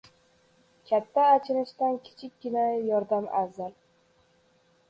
•Katta 0.91 1.25
achinishdan 1.33 1.99
kichikkina 2.07 2.65
yordam 2.89 3.29
afzal. 3.45 3.77